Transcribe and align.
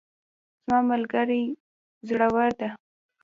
زما 0.63 0.79
ملګری 0.91 1.43
زړور 2.07 2.49
ده 2.59 2.69